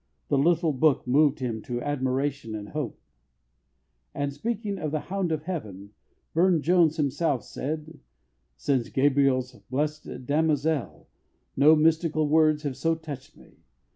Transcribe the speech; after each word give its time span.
The 0.29 0.37
little 0.39 0.73
book 0.73 1.05
moved 1.05 1.41
him 1.41 1.61
to 1.61 1.79
admiration 1.79 2.55
and 2.55 2.69
hope." 2.69 2.99
And, 4.15 4.33
speaking 4.33 4.79
of 4.79 4.89
The 4.89 4.99
Hound 5.01 5.31
of 5.31 5.43
Heaven, 5.43 5.91
Burne 6.33 6.63
Jones 6.63 6.97
himself 6.97 7.43
said: 7.43 7.99
"Since 8.57 8.89
Gabriel's 8.89 9.51
'Blessed 9.69 10.25
Damozel' 10.25 11.07
no 11.55 11.75
mystical 11.75 12.27
words 12.27 12.63
have 12.63 12.77
so 12.77 12.95
touched 12.95 13.37
me. 13.37 13.57